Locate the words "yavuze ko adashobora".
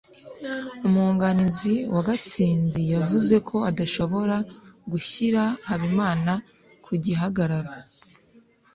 2.93-4.37